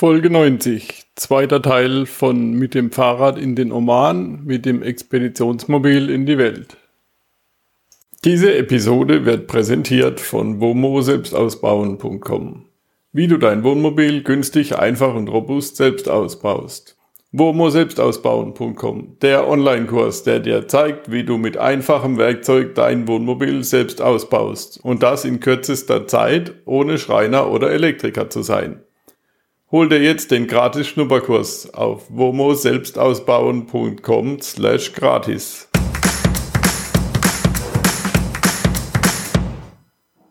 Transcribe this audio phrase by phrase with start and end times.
[0.00, 6.24] Folge 90, zweiter Teil von Mit dem Fahrrad in den Oman, mit dem Expeditionsmobil in
[6.24, 6.78] die Welt.
[8.24, 12.64] Diese Episode wird präsentiert von womo-selbstausbauen.com.
[13.12, 16.96] Wie du dein Wohnmobil günstig, einfach und robust selbst ausbaust.
[17.32, 24.80] womo-selbstausbauen.com, der Online-Kurs, der dir zeigt, wie du mit einfachem Werkzeug dein Wohnmobil selbst ausbaust
[24.82, 28.80] und das in kürzester Zeit, ohne Schreiner oder Elektriker zu sein.
[29.72, 35.68] Hol dir jetzt den gratis Schnupperkurs auf womo-selbstausbauen.com slash gratis.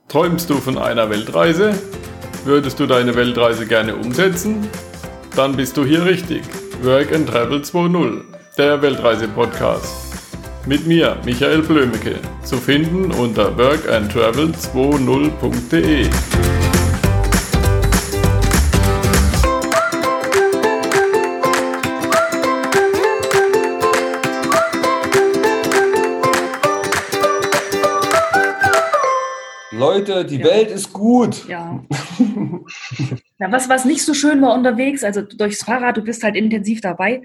[0.10, 1.74] Träumst du von einer Weltreise?
[2.44, 4.68] Würdest du deine Weltreise gerne umsetzen?
[5.38, 6.42] Dann bist du hier richtig.
[6.84, 8.20] Work and Travel 2.0,
[8.58, 10.10] der Weltreise-Podcast.
[10.66, 16.10] Mit mir, Michael Blömecke, zu finden unter workandtravel20.de.
[30.00, 30.46] Leute, die ja.
[30.46, 31.48] Welt ist gut.
[31.48, 31.84] Ja.
[33.40, 33.52] ja.
[33.52, 37.22] was, was nicht so schön war unterwegs, also durchs Fahrrad, du bist halt intensiv dabei.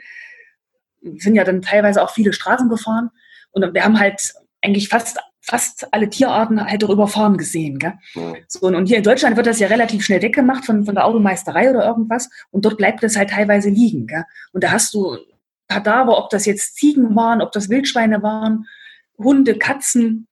[1.00, 3.11] Wir sind ja dann teilweise auch viele Straßen gefahren
[3.53, 7.78] und wir haben halt eigentlich fast, fast alle Tierarten halt auch überfahren gesehen.
[7.78, 7.94] Gell?
[8.14, 8.34] Ja.
[8.48, 11.70] So, und hier in Deutschland wird das ja relativ schnell weggemacht von, von der Automeisterei
[11.70, 14.06] oder irgendwas und dort bleibt das halt teilweise liegen.
[14.06, 14.25] Gell?
[14.53, 15.16] Und da hast du
[15.69, 18.66] Kadaver, ob das jetzt Ziegen waren, ob das Wildschweine waren,
[19.19, 20.27] Hunde, Katzen,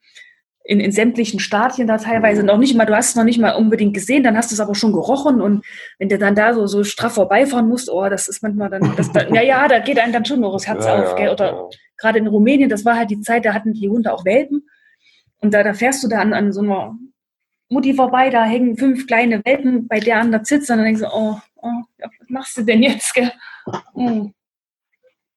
[0.65, 3.53] in, in sämtlichen Stadien da teilweise noch nicht mal, du hast es noch nicht mal
[3.53, 5.65] unbedingt gesehen, dann hast du es aber schon gerochen und
[5.99, 9.11] wenn du dann da so, so straff vorbeifahren musst, oh, das ist manchmal dann, das,
[9.13, 11.31] da, ja, ja, da geht einem dann schon noch das Herz ja, auf, gell?
[11.31, 11.69] oder ja.
[11.97, 14.67] gerade in Rumänien, das war halt die Zeit, da hatten die Hunde auch Welpen
[15.41, 16.97] und da, da fährst du da an, an so einer
[17.69, 21.03] Mutti vorbei, da hängen fünf kleine Welpen bei der an der Zitze und dann denkst
[21.03, 23.33] du, oh, oh was machst du denn jetzt, gell?
[23.95, 24.31] Oh.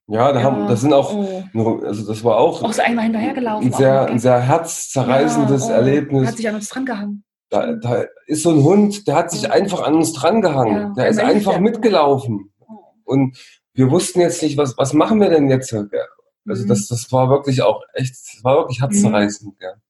[0.07, 0.45] Ja, da, ja.
[0.45, 1.79] Haben, das sind auch, oh.
[1.83, 3.67] also das war auch, auch so einmal hinterhergelaufen.
[3.67, 5.77] Ein sehr, ein sehr herzzerreißendes ja, oh.
[5.77, 6.27] Erlebnis.
[6.27, 7.23] Hat sich an uns drangehangen.
[7.49, 10.77] Da, da ist so ein Hund, der hat sich einfach an uns drangehangen.
[10.77, 12.51] Ja, der ist einfach mitgelaufen.
[12.59, 12.83] Oh.
[13.03, 13.37] Und
[13.73, 15.73] wir wussten jetzt nicht, was, was machen wir denn jetzt?
[15.73, 16.67] Also mhm.
[16.67, 19.55] das, das war wirklich auch echt, das war wirklich herzzerreißend.
[19.59, 19.81] Mhm.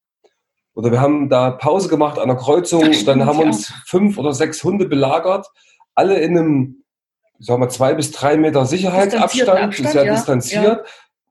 [0.75, 4.63] Oder wir haben da Pause gemacht an der Kreuzung, dann haben uns fünf oder sechs
[4.63, 5.47] Hunde belagert,
[5.93, 6.84] alle in einem
[7.39, 10.83] sagen wir, zwei bis drei Meter Sicherheitsabstand, Abstand, sehr ja, distanziert, ja.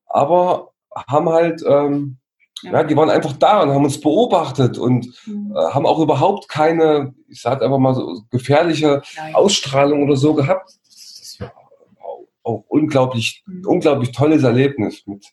[0.06, 0.72] aber
[1.08, 2.18] haben halt, ähm,
[2.62, 2.72] ja.
[2.72, 2.82] ja.
[2.84, 5.54] die waren einfach da und haben uns beobachtet und mhm.
[5.56, 10.70] äh, haben auch überhaupt keine, ich sage einfach mal so, gefährliche Ausstrahlung oder so gehabt.
[10.86, 13.66] Das war auch, auch unglaublich, mhm.
[13.66, 15.26] unglaublich tolles Erlebnis mit,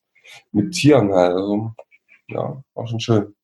[0.51, 0.71] mit mhm.
[0.71, 1.13] Tieren.
[1.13, 1.35] Halt.
[1.35, 1.71] Also,
[2.27, 3.35] ja, war schon schön.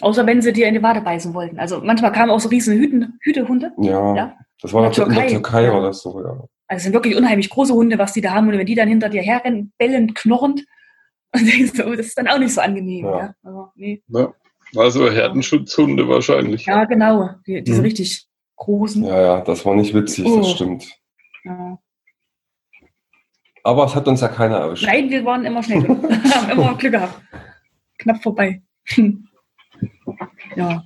[0.00, 1.58] Außer wenn sie dir in die Wade beißen wollten.
[1.58, 3.72] Also manchmal kamen auch so riesen Hüten, Hütehunde.
[3.78, 4.16] Ja.
[4.16, 4.36] ja.
[4.62, 5.72] Das war in der, in der Türkei, ja.
[5.72, 6.30] war das so, ja.
[6.30, 8.48] Also es sind wirklich unheimlich große Hunde, was die da haben.
[8.48, 10.64] Und wenn die dann hinter dir herrennen, bellend, knorrend,
[11.34, 13.06] und denkst du, oh, das ist dann auch nicht so angenehm.
[13.06, 13.18] Ja.
[13.18, 13.34] ja.
[13.42, 14.02] Aber, nee.
[14.08, 14.32] ja.
[14.76, 16.66] Also Herdenschutzhunde wahrscheinlich.
[16.66, 17.30] Ja, genau.
[17.46, 17.84] Die, diese hm.
[17.84, 18.26] richtig
[18.56, 19.04] großen.
[19.04, 20.38] Ja, ja, das war nicht witzig, oh.
[20.38, 20.86] das stimmt.
[21.44, 21.78] Ja.
[23.62, 24.86] Aber es hat uns ja keiner erwischt.
[24.86, 25.82] Nein, wir waren immer schnell.
[25.88, 27.20] haben immer Glück gehabt.
[27.98, 28.62] Knapp vorbei.
[30.56, 30.84] ja.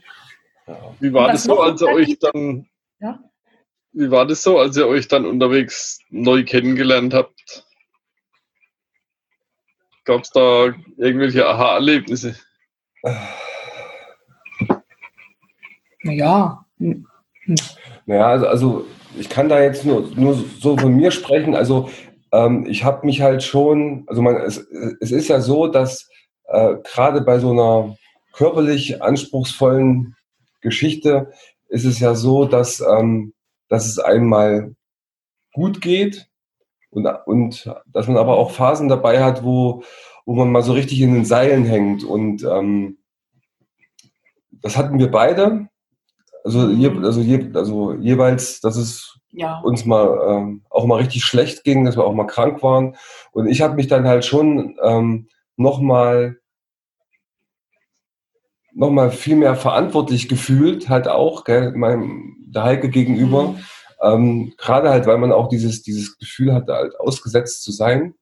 [0.98, 2.66] Wie war das so, als ihr euch dann?
[3.96, 7.64] Wie war das so, als ihr euch dann unterwegs neu kennengelernt habt?
[10.04, 12.34] Gab es da irgendwelche Aha-Erlebnisse?
[16.02, 16.66] Naja.
[18.06, 21.54] Naja, also, also ich kann da jetzt nur, nur so von mir sprechen.
[21.54, 21.88] Also
[22.32, 24.58] ähm, ich habe mich halt schon, also man, es,
[25.00, 26.10] es ist ja so, dass
[26.48, 27.96] äh, gerade bei so einer
[28.32, 30.16] körperlich anspruchsvollen
[30.60, 31.32] Geschichte
[31.68, 33.33] ist es ja so, dass, ähm,
[33.74, 34.74] dass es einmal
[35.52, 36.28] gut geht
[36.90, 39.82] und, und dass man aber auch Phasen dabei hat, wo,
[40.24, 42.04] wo man mal so richtig in den Seilen hängt.
[42.04, 42.98] Und ähm,
[44.62, 45.68] das hatten wir beide.
[46.44, 49.58] Also, je, also, je, also jeweils, dass es ja.
[49.60, 52.96] uns mal ähm, auch mal richtig schlecht ging, dass wir auch mal krank waren.
[53.32, 56.38] Und ich habe mich dann halt schon ähm, nochmal
[58.74, 63.48] nochmal viel mehr verantwortlich gefühlt, halt auch, gell, meinem, der Heike gegenüber.
[63.48, 63.58] Mhm.
[64.02, 68.14] Ähm, Gerade halt, weil man auch dieses, dieses Gefühl hatte, halt ausgesetzt zu sein.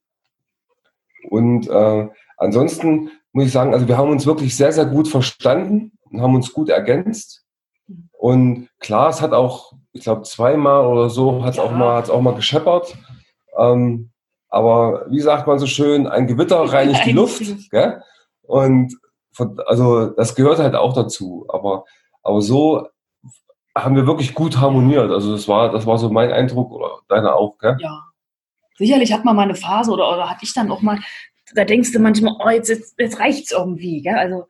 [1.31, 5.93] Und äh, ansonsten muss ich sagen, also wir haben uns wirklich sehr, sehr gut verstanden
[6.11, 7.45] und haben uns gut ergänzt.
[8.13, 11.65] Und klar, es hat auch, ich glaube, zweimal oder so hat es ja.
[11.65, 12.97] auch mal, hat's auch mal gescheppert.
[13.59, 14.11] Ähm,
[14.49, 17.43] aber wie sagt man so schön, ein Gewitter reinigt die Luft.
[17.71, 18.03] Gell?
[18.43, 18.95] Und
[19.33, 21.47] von, also das gehört halt auch dazu.
[21.49, 21.85] Aber,
[22.23, 22.87] aber so
[23.77, 25.11] haben wir wirklich gut harmoniert.
[25.11, 27.77] Also das war, das war so mein Eindruck oder deiner auch, gell?
[27.81, 28.05] Ja.
[28.77, 30.99] Sicherlich hat man mal eine Phase oder, oder hatte ich dann auch mal,
[31.55, 34.15] da denkst du manchmal, oh, jetzt, jetzt, jetzt reicht's irgendwie, gell?
[34.15, 34.47] Also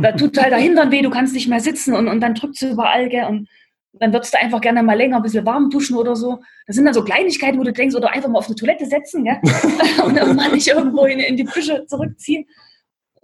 [0.00, 2.56] da tut halt der Hintern weh, du kannst nicht mehr sitzen und, und dann drückt
[2.56, 3.26] es überall, gell?
[3.26, 3.48] Und
[3.92, 6.40] dann würdest du einfach gerne mal länger ein bisschen warm duschen oder so.
[6.66, 9.24] Das sind dann so Kleinigkeiten, wo du denkst, oder einfach mal auf eine Toilette setzen,
[9.24, 9.38] gell?
[10.04, 12.46] und dann mal nicht irgendwo in, in die Büsche zurückziehen.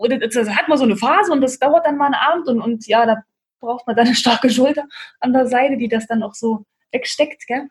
[0.02, 2.60] Oder das hat man so eine Phase und das dauert dann mal einen Abend und,
[2.60, 3.22] und ja, da
[3.60, 4.84] braucht man dann eine starke Schulter
[5.20, 7.68] an der Seite, die das dann auch so wegsteckt, gell?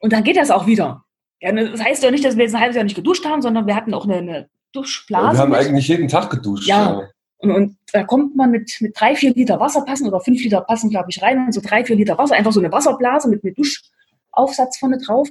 [0.00, 1.04] Und dann geht das auch wieder.
[1.40, 3.66] Ja, das heißt ja nicht, dass wir jetzt ein halbes Jahr nicht geduscht haben, sondern
[3.66, 5.36] wir hatten auch eine, eine Duschblase.
[5.36, 6.66] Wir haben eigentlich jeden Tag geduscht.
[6.66, 7.00] Ja.
[7.00, 7.08] ja.
[7.38, 10.60] Und, und, da kommt man mit, mit drei, vier Liter Wasser passen oder fünf Liter
[10.60, 11.46] passen, glaube ich, rein.
[11.46, 15.28] Und so drei, vier Liter Wasser, einfach so eine Wasserblase mit, mit Duschaufsatz vorne drauf.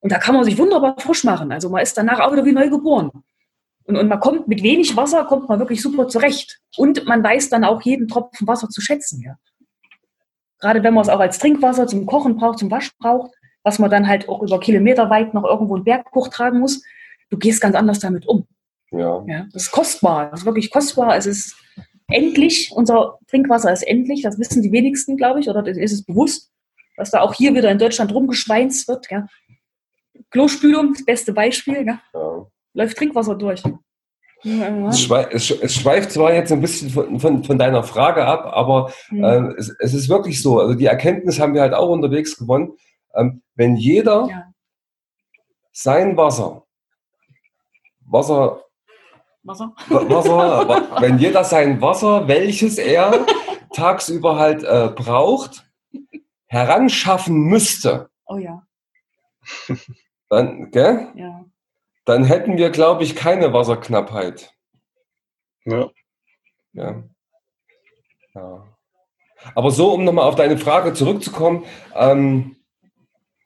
[0.00, 1.52] Und da kann man sich wunderbar frisch machen.
[1.52, 3.10] Also man ist danach auch wieder wie neu geboren.
[3.86, 6.60] Und, und man kommt mit wenig Wasser, kommt man wirklich super zurecht.
[6.76, 9.22] Und man weiß dann auch jeden Tropfen Wasser zu schätzen.
[9.22, 9.36] Ja.
[10.58, 13.32] Gerade wenn man es auch als Trinkwasser zum Kochen braucht, zum Wasch braucht,
[13.62, 16.82] was man dann halt auch über Kilometer weit noch irgendwo einen Berg hochtragen muss,
[17.30, 18.46] du gehst ganz anders damit um.
[18.90, 19.24] Ja.
[19.26, 19.46] ja.
[19.52, 21.16] Das ist kostbar, das ist wirklich kostbar.
[21.16, 21.56] Es ist
[22.08, 26.50] endlich, unser Trinkwasser ist endlich, das wissen die wenigsten, glaube ich, oder ist es bewusst,
[26.96, 29.10] dass da auch hier wieder in Deutschland rumgeschweinst wird.
[29.10, 29.26] Ja.
[30.30, 32.00] Klospülung, das beste Beispiel, ja.
[32.12, 32.46] Ja.
[32.74, 33.62] Läuft Trinkwasser durch.
[34.44, 39.24] Es, schweift zwar jetzt ein bisschen von, von, von deiner Frage ab, aber mhm.
[39.24, 40.60] äh, es, es, ist wirklich so.
[40.60, 42.76] Also die Erkenntnis haben wir halt auch unterwegs gewonnen.
[43.14, 44.52] Ähm, wenn jeder ja.
[45.72, 46.66] sein Wasser,
[48.00, 48.60] Wasser,
[49.44, 49.72] Wasser?
[49.88, 53.24] Wasser wenn jeder sein Wasser, welches er
[53.74, 55.66] tagsüber halt äh, braucht,
[56.46, 58.10] heranschaffen müsste.
[58.26, 58.62] Oh ja.
[60.28, 61.08] Dann, gell?
[61.14, 61.44] Ja.
[62.04, 64.52] Dann hätten wir, glaube ich, keine Wasserknappheit.
[65.64, 65.90] Ja.
[66.72, 67.02] Ja.
[68.34, 68.76] ja.
[69.54, 71.64] Aber so, um nochmal auf deine Frage zurückzukommen,
[71.94, 72.56] ähm,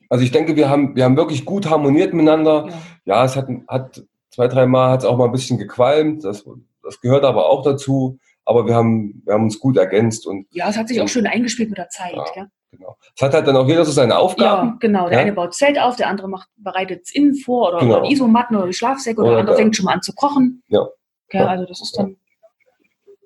[0.08, 2.69] also ich denke, wir haben, wir haben wirklich gut harmoniert miteinander.
[3.05, 6.25] Ja, ja es hat, hat zwei, drei Mal hat es auch mal ein bisschen gequalmt.
[6.25, 6.44] Das,
[6.82, 8.19] das gehört aber auch dazu.
[8.44, 10.26] Aber wir haben, wir haben uns gut ergänzt.
[10.26, 12.16] Und, ja, es hat sich auch schön eingespielt mit der Zeit.
[12.34, 12.97] Ja, genau.
[13.15, 14.69] Es hat halt dann auch jeder so seine Aufgaben.
[14.69, 15.09] Ja, genau.
[15.09, 15.23] Der ja?
[15.23, 18.00] eine baut Zelt auf, der andere macht, bereitet es innen vor oder, genau.
[18.00, 20.62] oder Isomatten oder die Schlafsäcke oder, oder der andere fängt schon mal an zu kochen.
[20.69, 20.87] Ja.
[21.32, 22.17] ja also das ist dann.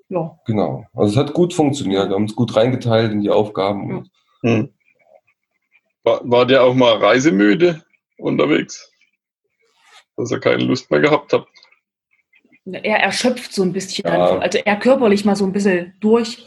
[0.08, 0.38] Ja.
[0.46, 0.84] Genau.
[0.94, 2.08] Also es hat gut funktioniert.
[2.08, 4.10] Wir haben uns gut reingeteilt in die Aufgaben.
[4.42, 4.72] Hm.
[6.04, 7.82] War, war der auch mal reisemüde
[8.18, 8.92] unterwegs?
[10.16, 11.46] Dass er keine Lust mehr gehabt hat?
[12.64, 14.38] Er erschöpft so ein bisschen, ja.
[14.38, 16.46] also er körperlich mal so ein bisschen durch.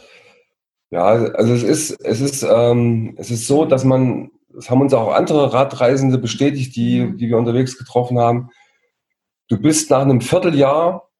[0.90, 4.94] Ja, also es ist, es ist, ähm, es ist so, dass man, das haben uns
[4.94, 7.16] auch andere Radreisende bestätigt, die, mhm.
[7.18, 8.50] die wir unterwegs getroffen haben.
[9.48, 11.10] Du bist nach einem Vierteljahr,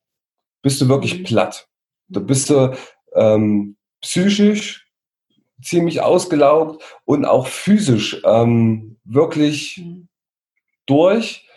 [0.62, 1.24] bist du wirklich mhm.
[1.24, 1.68] platt.
[2.08, 2.76] Da bist du
[3.14, 4.86] ähm, psychisch
[5.62, 10.08] ziemlich ausgelaugt und auch physisch ähm, wirklich mhm.
[10.86, 11.48] durch,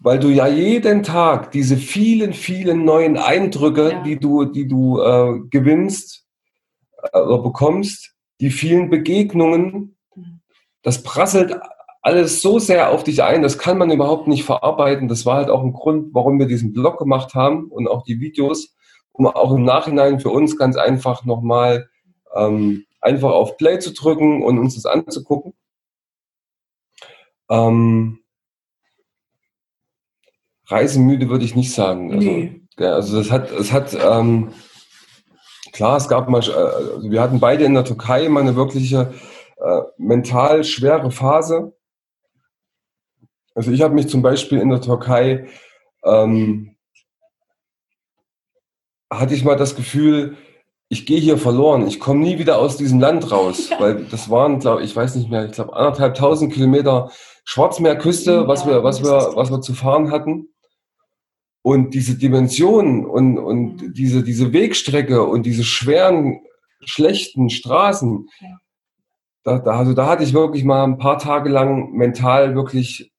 [0.00, 4.02] weil du ja jeden Tag diese vielen, vielen neuen Eindrücke, ja.
[4.04, 6.21] die du, die du äh, gewinnst
[7.12, 9.96] äh, bekommst, die vielen Begegnungen,
[10.82, 11.60] das prasselt
[12.02, 15.06] alles so sehr auf dich ein, das kann man überhaupt nicht verarbeiten.
[15.06, 18.20] Das war halt auch ein Grund, warum wir diesen Blog gemacht haben und auch die
[18.20, 18.74] Videos,
[19.12, 21.88] um auch im Nachhinein für uns ganz einfach nochmal
[22.34, 25.54] ähm, einfach auf Play zu drücken und uns das anzugucken.
[27.48, 28.18] Ähm,
[30.66, 32.12] reisemüde würde ich nicht sagen.
[32.12, 32.62] Also, nee.
[32.78, 34.52] also das hat, es hat, ähm,
[35.72, 39.12] klar, es gab mal, äh, also wir hatten beide in der Türkei mal eine wirkliche
[39.56, 41.72] äh, mental schwere Phase.
[43.54, 45.48] Also ich habe mich zum Beispiel in der Türkei,
[46.04, 46.76] ähm,
[49.10, 50.36] hatte ich mal das Gefühl,
[50.88, 53.80] ich gehe hier verloren, ich komme nie wieder aus diesem Land raus, ja.
[53.80, 57.10] weil das waren, glaube ich, weiß nicht mehr, ich glaube anderthalb tausend Kilometer
[57.44, 60.51] Schwarzmeerküste, ja, was wir, was wir, was wir zu fahren hatten.
[61.62, 63.94] Und diese Dimensionen und, und mhm.
[63.94, 66.40] diese, diese Wegstrecke und diese schweren,
[66.84, 68.48] schlechten Straßen, ja.
[69.44, 73.12] da, da, also da hatte ich wirklich mal ein paar Tage lang mental wirklich,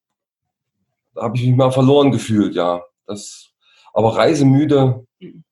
[1.14, 2.82] da habe ich mich mal verloren gefühlt, ja.
[3.06, 3.50] Das,
[3.94, 5.44] aber reisemüde, mhm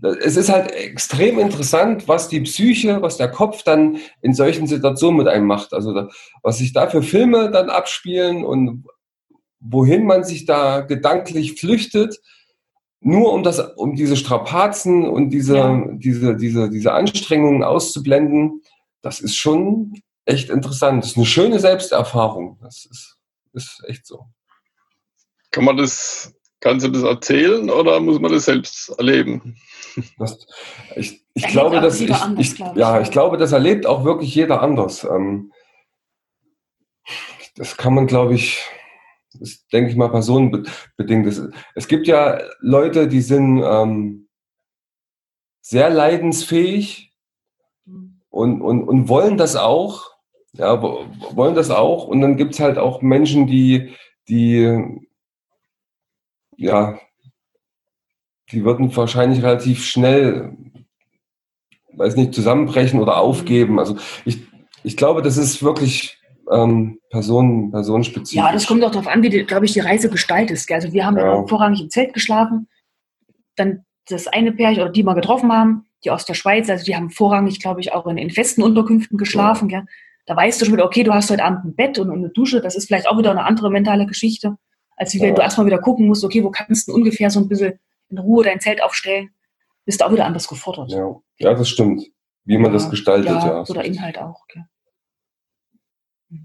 [0.00, 5.18] es ist halt extrem interessant, was die Psyche, was der Kopf dann in solchen Situationen
[5.18, 5.72] mit einem macht.
[5.72, 6.08] Also
[6.42, 8.84] was sich da für Filme dann abspielen und
[9.60, 12.20] wohin man sich da gedanklich flüchtet,
[13.00, 15.84] nur um das, um diese Strapazen und diese, ja.
[15.92, 18.62] diese, diese, diese Anstrengungen auszublenden,
[19.02, 21.02] das ist schon echt interessant.
[21.02, 22.58] Das ist eine schöne Selbsterfahrung.
[22.60, 23.16] Das ist,
[23.52, 24.26] ist echt so.
[25.50, 29.56] Kann man das Kannst du das erzählen oder muss man das selbst erleben?
[30.18, 30.46] Das,
[30.96, 34.04] ich, ich glaube, dass ich, anders, ich, glaube ich, ja, ich glaube, das erlebt auch
[34.04, 35.04] wirklich jeder anders.
[35.04, 35.52] Ähm,
[37.56, 38.64] das kann man, glaube ich,
[39.40, 41.26] das denke ich mal personenbedingt.
[41.26, 41.42] Es,
[41.74, 44.28] es gibt ja Leute, die sind ähm,
[45.60, 47.12] sehr leidensfähig
[48.30, 50.10] und, und, und wollen das auch.
[50.52, 52.06] Ja, wollen das auch.
[52.06, 53.94] Und dann gibt es halt auch Menschen, die,
[54.28, 55.00] die,
[56.56, 56.98] ja,
[58.50, 60.56] die würden wahrscheinlich relativ schnell,
[61.92, 63.78] weiß nicht, zusammenbrechen oder aufgeben.
[63.78, 64.40] Also ich,
[64.82, 66.17] ich glaube, das ist wirklich
[66.52, 68.36] ähm, Personen, personenspezifisch.
[68.36, 70.70] Ja, das kommt auch darauf an, wie, glaube ich, die Reise gestaltet ist.
[70.70, 71.46] Also wir haben ja.
[71.46, 72.68] vorrangig im Zelt geschlafen.
[73.56, 76.96] Dann das eine Pärchen, oder die wir getroffen haben, die aus der Schweiz, also die
[76.96, 79.68] haben vorrangig, glaube ich, auch in, in festen Unterkünften geschlafen.
[79.68, 79.84] Ja.
[80.26, 82.30] Da weißt du schon wieder, okay, du hast heute Abend ein Bett und, und eine
[82.30, 82.60] Dusche.
[82.60, 84.56] Das ist vielleicht auch wieder eine andere mentale Geschichte,
[84.96, 87.48] als wie wenn du erstmal wieder gucken musst, okay, wo kannst du ungefähr so ein
[87.48, 87.78] bisschen
[88.10, 89.30] in Ruhe dein Zelt aufstellen.
[89.84, 90.90] Bist du auch wieder anders gefordert.
[90.90, 92.04] Ja, ja das stimmt.
[92.44, 93.46] Wie man das gestaltet, ja.
[93.46, 93.64] ja.
[93.68, 94.42] Oder Inhalt auch.
[94.44, 94.64] Okay.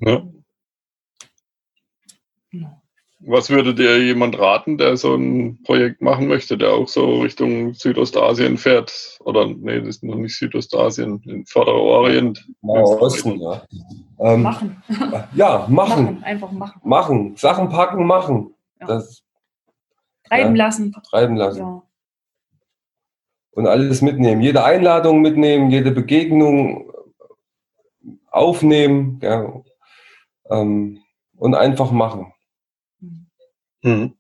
[0.01, 0.23] Ja.
[3.25, 7.73] Was würde dir jemand raten, der so ein Projekt machen möchte, der auch so Richtung
[7.73, 9.17] Südostasien fährt?
[9.21, 12.45] Oder nee, das ist noch nicht Südostasien, in Vorderer Orient.
[12.61, 13.63] Osten, ja.
[14.19, 14.83] Ähm, machen.
[15.35, 16.03] Ja, machen.
[16.03, 16.23] machen.
[16.23, 16.81] Einfach machen.
[16.83, 17.35] Machen.
[17.37, 18.53] Sachen packen, machen.
[18.81, 18.87] Ja.
[18.87, 19.23] Das,
[20.25, 20.93] treiben ja, lassen.
[21.09, 21.59] Treiben lassen.
[21.59, 21.83] Ja.
[23.51, 24.41] Und alles mitnehmen.
[24.41, 26.91] Jede Einladung mitnehmen, jede Begegnung
[28.31, 29.19] aufnehmen.
[29.21, 29.63] Ja
[30.49, 31.03] ähm,
[31.37, 32.33] und einfach machen.
[33.81, 34.17] Mhm.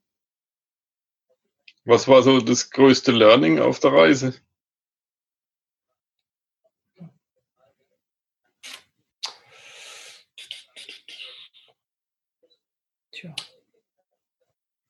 [1.85, 4.33] Was war so das größte Learning auf der Reise?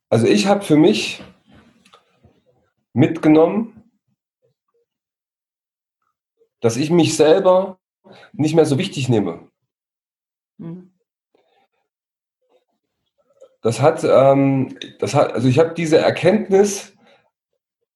[0.09, 1.23] Also ich habe für mich
[2.93, 3.91] mitgenommen,
[6.59, 7.79] dass ich mich selber
[8.31, 9.51] nicht mehr so wichtig nehme.
[13.63, 16.93] Das hat, ähm, das hat, also ich habe diese Erkenntnis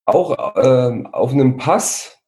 [0.06, 2.18] auch äh, auf einem Pass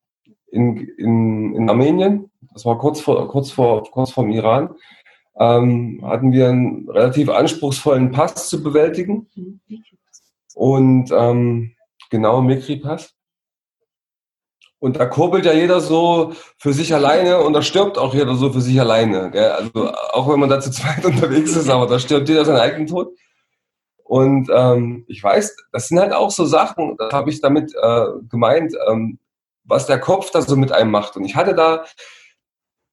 [0.52, 4.74] in, in, in Armenien, das war kurz vor, kurz vor, kurz vor dem Iran,
[5.38, 9.30] ähm, hatten wir einen relativ anspruchsvollen Pass zu bewältigen.
[10.54, 11.74] Und ähm,
[12.10, 13.14] genau, Mikri-Pass.
[14.80, 18.50] Und da kurbelt ja jeder so für sich alleine und da stirbt auch jeder so
[18.50, 19.30] für sich alleine.
[19.30, 19.50] Gell?
[19.50, 22.86] Also auch wenn man da zu zweit unterwegs ist, aber da stirbt jeder seinen eigenen
[22.86, 23.14] Tod.
[24.10, 28.06] Und ähm, ich weiß, das sind halt auch so Sachen, das habe ich damit äh,
[28.28, 29.20] gemeint, ähm,
[29.62, 31.16] was der Kopf da so mit einem macht.
[31.16, 31.84] Und ich hatte da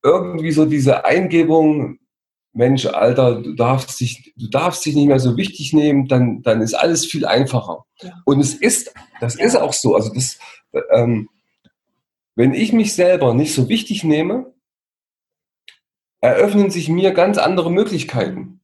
[0.03, 1.97] irgendwie so diese Eingebung,
[2.53, 6.61] Mensch, Alter, du darfst dich, du darfst dich nicht mehr so wichtig nehmen, dann, dann
[6.61, 7.85] ist alles viel einfacher.
[8.03, 8.11] Ja.
[8.25, 9.95] Und es ist, das ist auch so.
[9.95, 10.37] Also das,
[10.91, 11.29] ähm,
[12.35, 14.53] wenn ich mich selber nicht so wichtig nehme,
[16.21, 18.56] eröffnen sich mir ganz andere Möglichkeiten.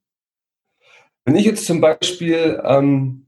[1.25, 3.27] Wenn ich jetzt zum Beispiel ähm,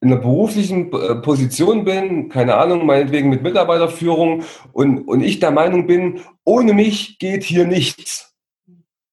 [0.00, 5.50] in einer beruflichen äh, Position bin, keine Ahnung, meinetwegen mit Mitarbeiterführung und, und ich der
[5.50, 8.34] Meinung bin, ohne mich geht hier nichts.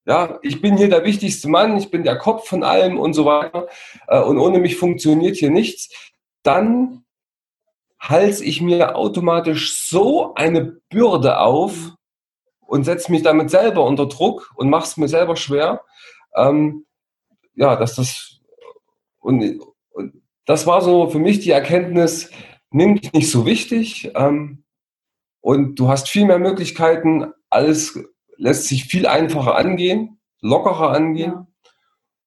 [0.05, 3.23] Ja, ich bin hier der wichtigste Mann, ich bin der Kopf von allem und so
[3.23, 3.69] weiter
[4.07, 5.89] äh, und ohne mich funktioniert hier nichts,
[6.43, 7.05] dann
[7.97, 11.93] halte ich mir automatisch so eine Bürde auf,
[12.67, 15.82] und setze mich damit selber unter Druck und mache es mir selber schwer.
[16.36, 16.86] Ähm,
[17.55, 18.39] ja, dass das
[19.20, 20.13] und, und,
[20.46, 22.29] das war so für mich die Erkenntnis,
[22.72, 24.63] nimm dich nicht so wichtig ähm,
[25.39, 27.98] und du hast viel mehr Möglichkeiten, alles
[28.38, 31.32] lässt sich viel einfacher angehen, lockerer angehen.
[31.32, 31.48] Ja.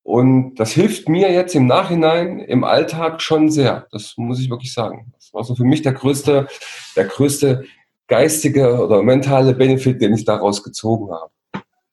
[0.02, 3.88] Und das hilft mir jetzt im Nachhinein im Alltag schon sehr.
[3.90, 5.12] Das muss ich wirklich sagen.
[5.16, 6.46] Das war so für mich der größte,
[6.94, 7.64] der größte
[8.08, 11.30] geistige oder mentale Benefit, den ich daraus gezogen habe.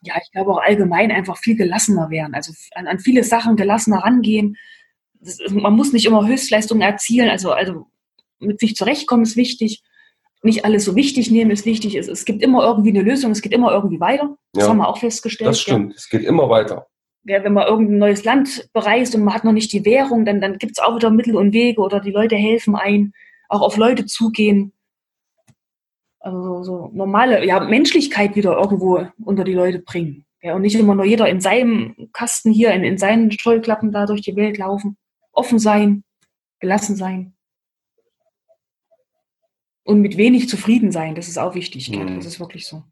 [0.01, 2.33] Ja, ich glaube auch allgemein einfach viel gelassener werden.
[2.33, 4.57] Also an, an viele Sachen gelassener rangehen.
[5.21, 7.29] Das, man muss nicht immer Höchstleistungen erzielen.
[7.29, 7.85] Also, also
[8.39, 9.81] mit sich zurechtkommen ist wichtig.
[10.41, 11.95] Nicht alles so wichtig nehmen ist wichtig.
[11.95, 13.31] Es, es gibt immer irgendwie eine Lösung.
[13.31, 14.35] Es geht immer irgendwie weiter.
[14.51, 15.49] Das ja, haben wir auch festgestellt.
[15.49, 15.91] Das stimmt.
[15.91, 15.95] Ja.
[15.95, 16.87] Es geht immer weiter.
[17.23, 20.41] Ja, wenn man irgendein neues Land bereist und man hat noch nicht die Währung, dann,
[20.41, 23.13] dann gibt es auch wieder Mittel und Wege oder die Leute helfen ein.
[23.47, 24.73] Auch auf Leute zugehen
[26.23, 30.25] also so normale, ja, Menschlichkeit wieder irgendwo unter die Leute bringen.
[30.41, 34.05] Ja, und nicht immer nur jeder in seinem Kasten hier, in, in seinen Scheuklappen da
[34.05, 34.97] durch die Welt laufen.
[35.31, 36.03] Offen sein,
[36.59, 37.33] gelassen sein.
[39.83, 41.89] Und mit wenig zufrieden sein, das ist auch wichtig.
[41.91, 42.15] Mhm.
[42.15, 42.83] Das ist wirklich so.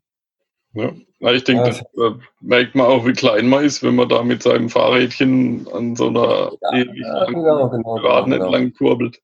[0.74, 0.94] Ja.
[1.20, 4.10] Na, ich denke, ja, das äh, merkt man auch, wie klein man ist, wenn man
[4.10, 8.44] da mit seinem Fahrrädchen an so einer ja, ewig ja, genau, genau, genau, genau.
[8.44, 9.22] entlang kurbelt.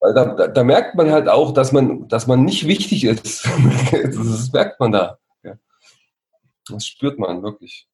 [0.00, 3.44] Weil da, da, da, merkt man halt auch, dass man, dass man nicht wichtig ist.
[3.92, 5.18] das merkt man da.
[5.42, 5.54] Ja.
[6.68, 7.88] Das spürt man wirklich.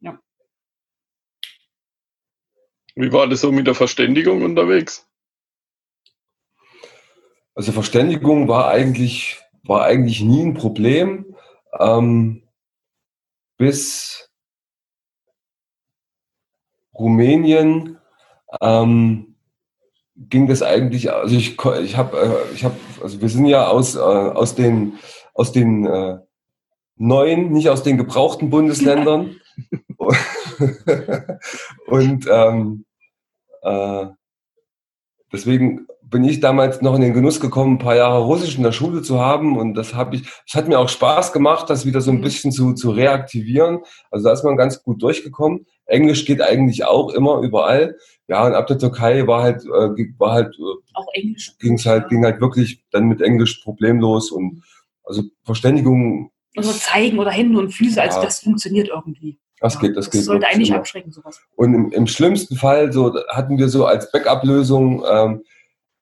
[0.00, 0.20] Ja.
[2.94, 5.08] Wie war das so mit der Verständigung unterwegs?
[7.54, 11.36] Also Verständigung war eigentlich, war eigentlich nie ein Problem.
[11.78, 12.48] Ähm,
[13.56, 14.30] bis
[16.94, 17.98] Rumänien
[18.60, 19.27] ähm,
[20.18, 23.94] ging das eigentlich, also ich, ich habe, äh, ich hab, also wir sind ja aus,
[23.94, 24.94] äh, aus den,
[25.34, 26.18] aus den äh,
[26.96, 29.36] neuen, nicht aus den gebrauchten Bundesländern.
[31.86, 32.84] und ähm,
[33.62, 34.06] äh,
[35.32, 38.72] deswegen bin ich damals noch in den Genuss gekommen, ein paar Jahre Russisch in der
[38.72, 39.58] Schule zu haben.
[39.58, 42.22] Und das habe ich, es hat mir auch Spaß gemacht, das wieder so ein mhm.
[42.22, 43.80] bisschen zu, zu reaktivieren.
[44.10, 45.66] Also da ist man ganz gut durchgekommen.
[45.86, 47.96] Englisch geht eigentlich auch immer überall.
[48.26, 51.52] Ja, und ab der Türkei war halt, äh, war halt, äh, auch Englisch.
[51.58, 54.62] Ging's halt, ging halt wirklich dann mit Englisch problemlos und
[55.04, 56.30] also Verständigung.
[56.56, 59.38] Also zeigen oder Hände und Füße, also das funktioniert irgendwie.
[59.60, 60.24] Das ja, geht, das, das geht.
[60.24, 61.40] sollte eigentlich abschrecken, sowas.
[61.56, 65.42] Und im, im schlimmsten Fall so hatten wir so als Backup-Lösung, ähm,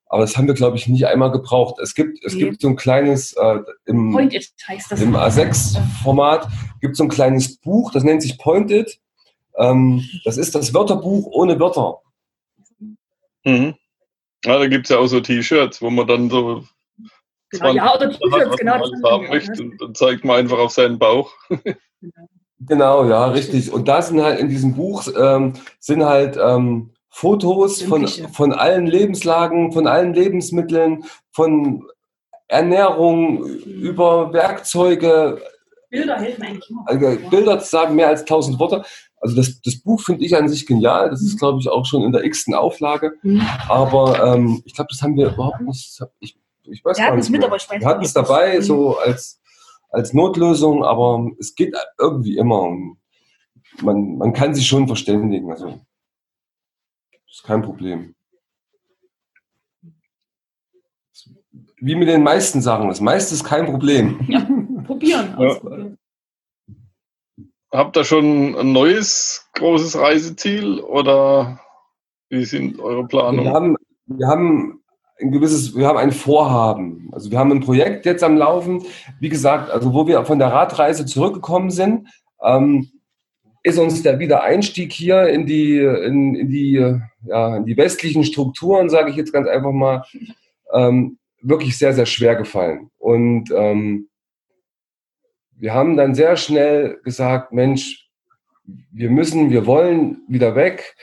[0.06, 1.80] aber das haben wir, glaube ich, nicht einmal gebraucht.
[1.82, 2.44] Es gibt, es nee.
[2.44, 5.00] gibt so ein kleines, äh, im, heißt das.
[5.00, 6.48] Im A6-Format
[6.80, 9.00] gibt so ein kleines Buch, das nennt sich Point It.
[9.56, 11.98] Ähm, das ist das Wörterbuch ohne Wörter.
[13.44, 13.74] Mhm.
[14.44, 16.62] Ja, da gibt es ja auch so T-Shirts, wo man dann so
[17.50, 18.78] Genau, ja, oder T-Shirts, genau.
[18.78, 21.32] Das haben möchte, und dann zeigt man einfach auf seinen Bauch.
[22.58, 23.70] Genau, ja, richtig.
[23.70, 28.86] Und da sind halt in diesem Buch ähm, sind halt ähm, Fotos von, von allen
[28.86, 31.82] Lebenslagen, von allen Lebensmitteln, von
[32.46, 35.40] Ernährung über Werkzeuge.
[35.88, 36.84] Bilder helfen eigentlich immer.
[36.84, 38.84] Also Bilder sagen mehr als tausend Worte.
[39.18, 41.08] Also das, das Buch finde ich an sich genial.
[41.08, 41.38] Das ist, mhm.
[41.38, 43.14] glaube ich, auch schon in der x-ten Auflage.
[43.22, 43.40] Mhm.
[43.66, 45.98] Aber ähm, ich glaube, das haben wir überhaupt nicht.
[46.20, 47.30] Ich, ich weiß wir gar nicht.
[47.30, 49.40] Mit, aber ich weiß wir hatten es dabei, so als,
[49.88, 52.76] als Notlösung, aber es geht irgendwie immer.
[53.80, 55.50] Man, man kann sich schon verständigen.
[55.50, 55.80] Also
[57.36, 58.14] ist kein Problem.
[61.78, 62.88] Wie mit den meisten Sachen.
[62.88, 64.18] Das meiste ist kein Problem.
[64.28, 64.46] Ja,
[64.84, 65.36] probieren.
[65.38, 65.90] Ja.
[67.72, 71.60] Habt ihr schon ein neues großes Reiseziel oder
[72.30, 73.44] wie sind eure Planungen?
[73.44, 74.82] Wir haben, wir haben
[75.20, 77.10] ein gewisses, wir haben ein Vorhaben.
[77.12, 78.84] Also wir haben ein Projekt jetzt am Laufen.
[79.20, 82.08] Wie gesagt, also wo wir von der Radreise zurückgekommen sind,
[82.40, 82.90] ähm,
[83.66, 88.88] ist uns der Wiedereinstieg hier in die, in, in die, ja, in die westlichen Strukturen,
[88.88, 90.04] sage ich jetzt ganz einfach mal,
[90.72, 92.90] ähm, wirklich sehr, sehr schwer gefallen.
[92.96, 94.08] Und ähm,
[95.56, 98.08] wir haben dann sehr schnell gesagt, Mensch,
[98.92, 100.94] wir müssen, wir wollen wieder weg,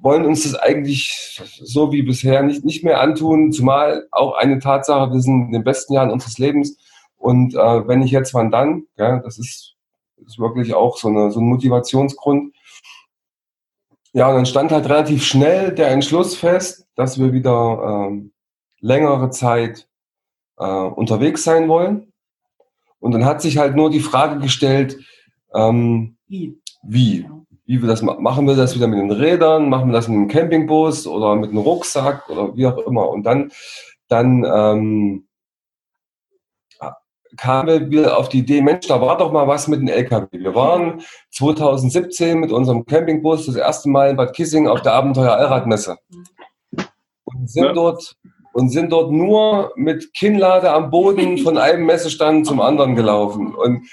[0.00, 5.12] wollen uns das eigentlich so wie bisher nicht, nicht mehr antun, zumal auch eine Tatsache,
[5.12, 6.78] wir sind in den besten Jahren unseres Lebens
[7.18, 8.84] und äh, wenn nicht jetzt, wann dann?
[8.96, 9.73] Ja, das ist
[10.26, 12.54] ist wirklich auch so, eine, so ein Motivationsgrund.
[14.12, 18.32] Ja, und dann stand halt relativ schnell der Entschluss fest, dass wir wieder ähm,
[18.80, 19.88] längere Zeit
[20.56, 22.12] äh, unterwegs sein wollen.
[23.00, 24.98] Und dann hat sich halt nur die Frage gestellt,
[25.54, 26.60] ähm, wie?
[26.82, 27.28] Wie?
[27.66, 28.22] Wie wir das machen?
[28.22, 29.68] Machen wir das wieder mit den Rädern?
[29.68, 33.08] Machen wir das mit einem Campingbus oder mit einem Rucksack oder wie auch immer?
[33.08, 33.50] Und dann,
[34.08, 35.26] dann ähm,
[37.36, 40.26] kamen wir auf die Idee, Mensch, da war doch mal was mit dem LKW.
[40.32, 45.32] Wir waren 2017 mit unserem Campingbus das erste Mal in Bad Kissing auf der Abenteuer
[45.32, 45.96] Allradmesse
[47.24, 47.72] und sind ja.
[47.72, 48.16] dort
[48.52, 53.52] und sind dort nur mit Kinnlade am Boden von einem Messestand zum anderen gelaufen.
[53.54, 53.88] Und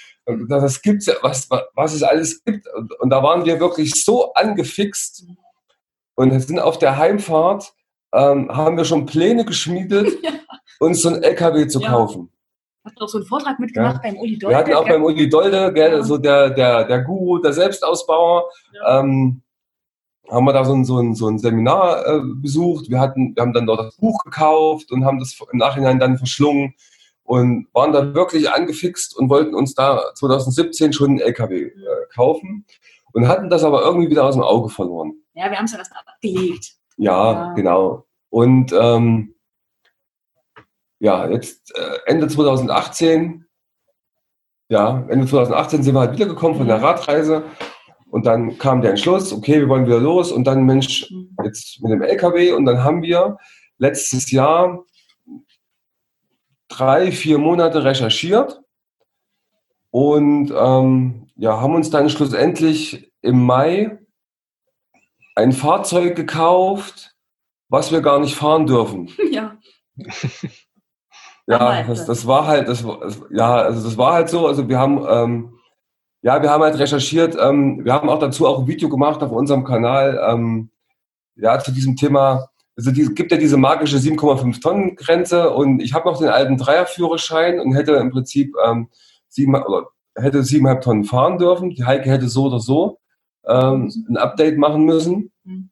[0.48, 2.68] das gibt's ja, was, was es alles gibt.
[2.76, 5.26] Und, und da waren wir wirklich so angefixt
[6.16, 7.74] und sind auf der Heimfahrt,
[8.14, 10.32] ähm, haben wir schon Pläne geschmiedet, ja.
[10.80, 11.90] uns so ein LKW zu ja.
[11.90, 12.31] kaufen.
[12.84, 14.12] Hast du auch so einen Vortrag mitgemacht ja.
[14.12, 14.56] beim Uli Dolde?
[14.56, 18.50] Wir hatten auch beim Uli Dolde, gell, so der, der, der Guru, der Selbstausbauer.
[18.74, 19.00] Ja.
[19.00, 19.42] Ähm,
[20.30, 22.90] haben wir da so ein, so ein, so ein Seminar äh, besucht.
[22.90, 26.18] Wir, hatten, wir haben dann dort das Buch gekauft und haben das im Nachhinein dann
[26.18, 26.74] verschlungen
[27.24, 31.72] und waren da wirklich angefixt und wollten uns da 2017 schon einen LKW äh,
[32.14, 32.66] kaufen
[33.14, 35.14] und hatten das aber irgendwie wieder aus dem Auge verloren.
[35.34, 36.74] Ja, wir haben es ja erst abgelegt.
[36.98, 38.06] Ja, ja, genau.
[38.30, 39.36] Und ähm,
[41.02, 43.46] ja, jetzt äh, Ende 2018,
[44.70, 46.84] ja, Ende 2018 sind wir halt wiedergekommen von der mhm.
[46.84, 47.44] Radreise
[48.12, 51.36] und dann kam der Entschluss, okay, wir wollen wieder los und dann Mensch, mhm.
[51.44, 53.38] jetzt mit dem LKW und dann haben wir
[53.80, 54.86] letztes Jahr
[56.68, 58.62] drei, vier Monate recherchiert
[59.90, 63.98] Und ähm, ja, haben uns dann schlussendlich im Mai
[65.36, 67.16] ein Fahrzeug gekauft,
[67.70, 69.10] was wir gar nicht fahren dürfen.
[69.32, 69.58] Ja.
[71.52, 72.86] ja, das, das war halt, das,
[73.30, 74.48] ja, also das war halt so.
[74.48, 75.54] Also wir haben, ähm,
[76.22, 77.36] ja, wir haben halt recherchiert.
[77.40, 80.20] Ähm, wir haben auch dazu auch ein Video gemacht auf unserem Kanal.
[80.28, 80.70] Ähm,
[81.36, 82.48] ja, zu diesem Thema.
[82.78, 86.58] Also es gibt ja diese magische 7,5 Tonnen Grenze und ich habe noch den alten
[86.58, 88.90] Dreierführerschein und hätte im Prinzip ähm,
[89.28, 91.72] sieben, oder hätte siebeneinhalb Tonnen fahren dürfen.
[91.72, 93.00] Die Heike hätte so oder so
[93.46, 95.32] ähm, ein Update machen müssen.
[95.44, 95.70] Mhm.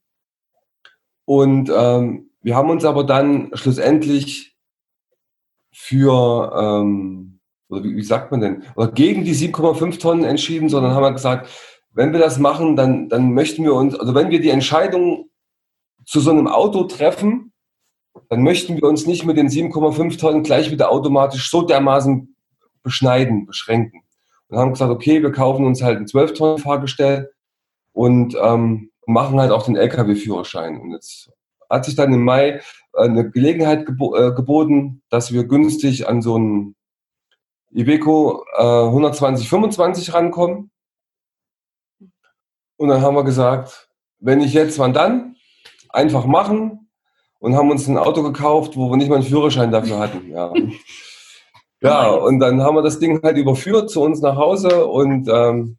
[1.25, 4.57] Und ähm, wir haben uns aber dann schlussendlich
[5.71, 10.93] für, ähm, oder wie, wie, sagt man denn, oder gegen die 7,5 Tonnen entschieden, sondern
[10.93, 11.49] haben wir gesagt,
[11.91, 15.29] wenn wir das machen, dann, dann möchten wir uns, also wenn wir die Entscheidung
[16.05, 17.53] zu so einem Auto treffen,
[18.29, 22.35] dann möchten wir uns nicht mit den 7,5 Tonnen gleich wieder automatisch so dermaßen
[22.83, 24.01] beschneiden, beschränken.
[24.47, 27.31] Und haben gesagt, okay, wir kaufen uns halt ein 12 Tonnen Fahrgestell
[27.93, 30.79] und ähm, machen halt auch den LKW-Führerschein.
[30.79, 31.31] Und jetzt
[31.69, 32.61] hat sich dann im Mai
[32.93, 36.75] äh, eine Gelegenheit gebo äh, geboten, dass wir günstig an so einen
[37.71, 40.71] Iveco äh, 12025 rankommen.
[42.77, 45.35] Und dann haben wir gesagt, wenn nicht jetzt, wann dann?
[45.89, 46.89] Einfach machen
[47.39, 50.29] und haben uns ein Auto gekauft, wo wir nicht mal einen Führerschein dafür hatten.
[50.29, 50.53] Ja.
[51.81, 55.77] Ja, und dann haben wir das Ding halt überführt zu uns nach Hause und ähm,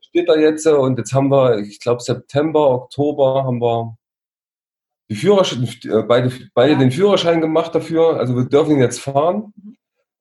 [0.00, 3.96] steht da jetzt und jetzt haben wir, ich glaube September, Oktober haben wir
[5.08, 8.18] die Führerschein, äh, beide, beide den Führerschein gemacht dafür.
[8.18, 9.52] Also wir dürfen ihn jetzt fahren.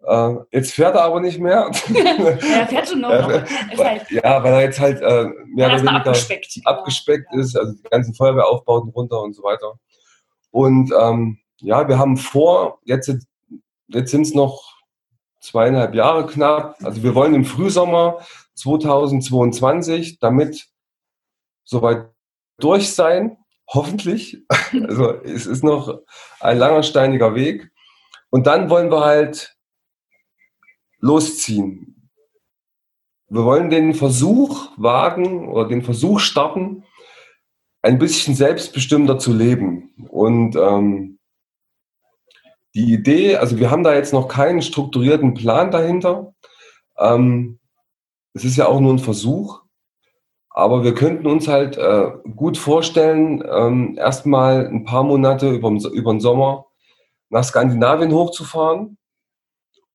[0.03, 1.69] Äh, jetzt fährt er aber nicht mehr.
[1.93, 3.11] er fährt schon noch.
[3.29, 7.39] Äh, halt ja, weil er jetzt halt äh, mehr oder weniger abgespeckt, abgespeckt ja.
[7.39, 9.73] ist, also die ganzen Feuerwehraufbauten runter und so weiter.
[10.51, 13.11] Und ähm, ja, wir haben vor, jetzt,
[13.87, 14.77] jetzt sind es noch
[15.41, 16.77] zweieinhalb Jahre knapp.
[16.83, 18.19] Also wir wollen im Frühsommer
[18.55, 20.67] 2022 damit
[21.63, 22.09] soweit
[22.59, 23.37] durch sein,
[23.67, 24.43] hoffentlich.
[24.73, 26.01] Also es ist noch
[26.39, 27.71] ein langer steiniger Weg.
[28.29, 29.55] Und dann wollen wir halt
[30.99, 32.09] losziehen.
[33.29, 36.83] Wir wollen den Versuch wagen oder den Versuch starten,
[37.81, 39.93] ein bisschen selbstbestimmter zu leben.
[40.09, 41.19] Und ähm,
[42.73, 46.33] die Idee, also wir haben da jetzt noch keinen strukturierten Plan dahinter.
[46.97, 47.59] Ähm,
[48.33, 49.61] es ist ja auch nur ein Versuch.
[50.57, 56.11] Aber wir könnten uns halt äh, gut vorstellen, ähm, erstmal ein paar Monate über, über
[56.11, 56.65] den Sommer
[57.29, 58.97] nach Skandinavien hochzufahren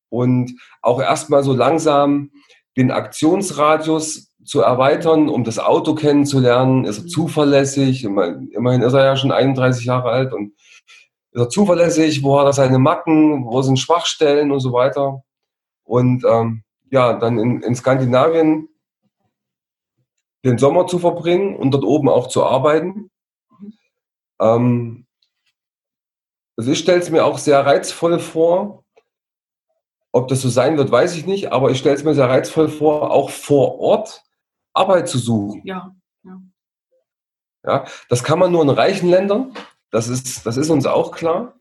[0.07, 2.31] und auch erstmal so langsam
[2.77, 6.85] den Aktionsradius zu erweitern, um das Auto kennenzulernen.
[6.85, 8.05] Ist er zuverlässig?
[8.05, 10.53] Immerhin ist er ja schon 31 Jahre alt und
[11.33, 12.23] ist er zuverlässig?
[12.23, 13.43] Wo hat er seine Macken?
[13.43, 15.23] Wo sind Schwachstellen und so weiter?
[15.83, 18.69] Und ähm, ja, dann in, in Skandinavien
[20.43, 23.09] den Sommer zu verbringen und dort oben auch zu arbeiten.
[24.39, 25.05] Ähm,
[26.57, 28.83] also ich stelle es mir auch sehr reizvoll vor.
[30.11, 32.69] Ob das so sein wird, weiß ich nicht, aber ich stelle es mir sehr reizvoll
[32.69, 34.23] vor, auch vor Ort
[34.73, 35.61] Arbeit zu suchen.
[35.65, 36.41] Ja, ja.
[37.63, 37.85] ja.
[38.09, 39.55] Das kann man nur in reichen Ländern,
[39.89, 41.55] das ist, das ist uns auch klar.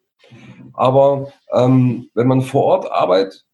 [0.75, 3.45] Aber ähm, wenn man vor Ort Arbeit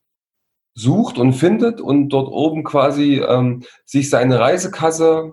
[0.79, 5.33] sucht und findet und dort oben quasi ähm, sich seine Reisekasse,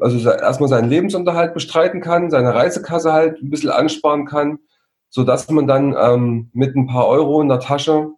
[0.00, 4.58] also erstmal seinen Lebensunterhalt bestreiten kann, seine Reisekasse halt ein bisschen ansparen kann,
[5.08, 8.10] so dass man dann ähm, mit ein paar Euro in der Tasche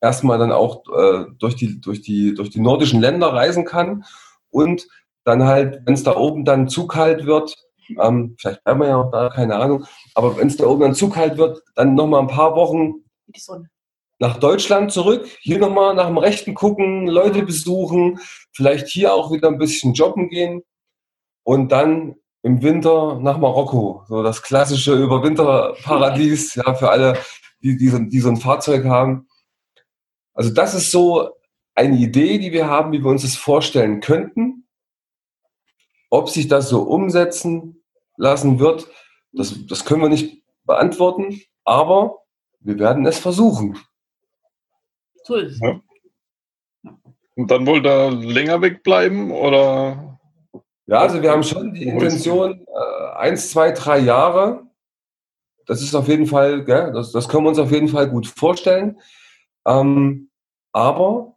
[0.00, 4.04] erstmal dann auch äh, durch, die, durch, die, durch die nordischen Länder reisen kann
[4.50, 4.88] und
[5.24, 7.54] dann halt, wenn es da oben dann zu kalt wird,
[8.00, 10.94] ähm, vielleicht bleiben wir ja auch da, keine Ahnung, aber wenn es da oben dann
[10.94, 13.70] zu kalt wird, dann nochmal ein paar Wochen die Sonne
[14.20, 18.20] nach Deutschland zurück, hier nochmal nach dem Rechten gucken, Leute besuchen,
[18.52, 20.62] vielleicht hier auch wieder ein bisschen jobben gehen
[21.42, 24.04] und dann im Winter nach Marokko.
[24.08, 27.18] So das klassische Überwinterparadies, ja, für alle,
[27.62, 29.26] die, die, so, die so ein Fahrzeug haben.
[30.34, 31.30] Also das ist so
[31.74, 34.66] eine Idee, die wir haben, wie wir uns das vorstellen könnten.
[36.10, 37.82] Ob sich das so umsetzen
[38.18, 38.86] lassen wird,
[39.32, 42.18] das, das können wir nicht beantworten, aber
[42.60, 43.78] wir werden es versuchen.
[45.22, 45.60] So ist es.
[45.60, 45.80] Ja.
[47.36, 50.18] Und dann wollt ihr länger wegbleiben oder?
[50.86, 54.66] Ja, also wir haben schon die Intention, äh, eins, zwei, drei Jahre.
[55.66, 58.26] Das ist auf jeden Fall, gell, das, das können wir uns auf jeden Fall gut
[58.26, 59.00] vorstellen.
[59.66, 60.30] Ähm,
[60.72, 61.36] aber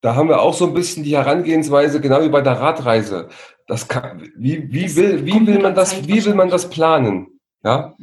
[0.00, 3.28] da haben wir auch so ein bisschen die Herangehensweise, genau wie bei der Radreise.
[3.66, 7.38] Das kann, wie, wie, will, wie, will man das, wie will man das planen?
[7.62, 7.94] Ja?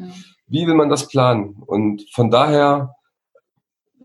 [0.48, 1.56] Wie will man das planen?
[1.66, 2.95] Und von daher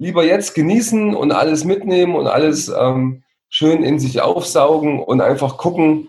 [0.00, 5.58] lieber jetzt genießen und alles mitnehmen und alles ähm, schön in sich aufsaugen und einfach
[5.58, 6.08] gucken,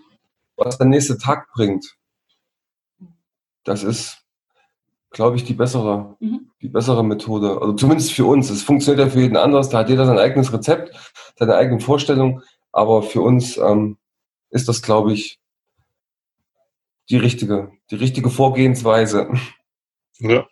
[0.56, 1.94] was der nächste Tag bringt.
[3.64, 4.24] Das ist,
[5.10, 6.50] glaube ich, die bessere, mhm.
[6.62, 7.60] die bessere Methode.
[7.60, 8.48] Also zumindest für uns.
[8.48, 9.68] Es funktioniert ja für jeden anders.
[9.68, 10.96] Da hat jeder sein eigenes Rezept,
[11.38, 12.42] seine eigene Vorstellung.
[12.72, 13.98] Aber für uns ähm,
[14.48, 15.38] ist das, glaube ich,
[17.10, 19.28] die richtige, die richtige Vorgehensweise.
[20.18, 20.46] Ja.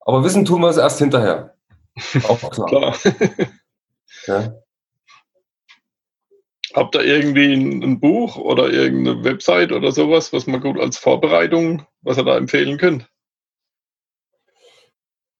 [0.00, 1.54] Aber wissen tun wir es erst hinterher.
[2.28, 2.96] Auch klar.
[2.96, 2.96] klar.
[4.26, 4.54] ja.
[6.74, 10.98] Habt ihr irgendwie ein, ein, Buch oder irgendeine Website oder sowas, was man gut als
[10.98, 13.08] Vorbereitung, was ihr da empfehlen könnt?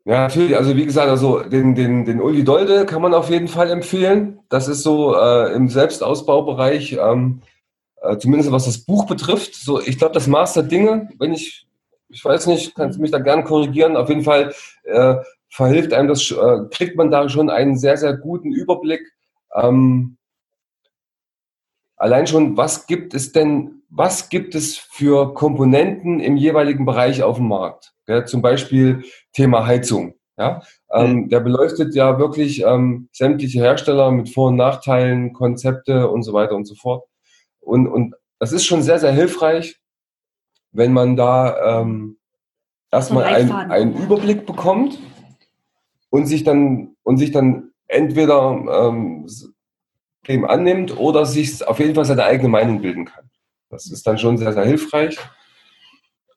[0.05, 0.57] Ja, natürlich.
[0.57, 4.41] Also wie gesagt, also den, den, den Uli Dolde kann man auf jeden Fall empfehlen.
[4.49, 7.43] Das ist so äh, im Selbstausbaubereich, ähm,
[8.03, 9.55] äh, zumindest was das Buch betrifft.
[9.55, 11.67] So, ich glaube, das Maß der Dinge, wenn ich,
[12.09, 13.97] ich weiß nicht, kannst du mich da gerne korrigieren.
[13.97, 15.17] Auf jeden Fall äh,
[15.51, 19.03] verhilft einem das, äh, kriegt man da schon einen sehr, sehr guten Überblick.
[19.55, 20.17] Ähm,
[21.97, 27.37] allein schon, was gibt es denn, was gibt es für Komponenten im jeweiligen Bereich auf
[27.37, 27.93] dem Markt?
[28.07, 30.15] Ja, zum Beispiel Thema Heizung.
[30.39, 31.29] Ja, ähm, mhm.
[31.29, 36.55] der beleuchtet ja wirklich ähm, sämtliche Hersteller mit Vor- und Nachteilen, Konzepte und so weiter
[36.55, 37.05] und so fort.
[37.61, 39.79] Und, und das ist schon sehr, sehr hilfreich,
[40.73, 42.19] wenn man da ähm,
[42.91, 44.99] erstmal einen, einen Überblick bekommt
[46.11, 49.27] und sich dann, und sich dann entweder ähm,
[50.29, 53.31] dem annimmt oder sich auf jeden Fall seine eigene Meinung bilden kann.
[53.71, 55.17] Das ist dann schon sehr, sehr hilfreich.